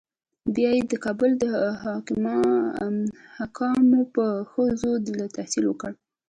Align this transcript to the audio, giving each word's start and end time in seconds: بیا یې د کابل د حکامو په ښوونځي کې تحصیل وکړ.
بیا 0.55 0.69
یې 0.77 0.81
د 0.91 0.93
کابل 1.05 1.31
د 1.43 1.45
حکامو 3.41 4.01
په 4.15 4.25
ښوونځي 4.49 4.93
کې 5.17 5.33
تحصیل 5.37 5.65
وکړ. 5.67 5.91